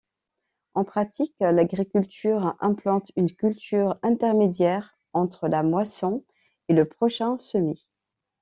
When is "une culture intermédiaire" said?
3.15-4.97